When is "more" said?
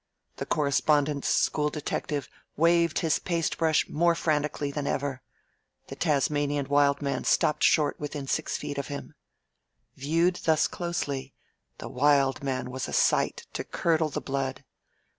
3.87-4.15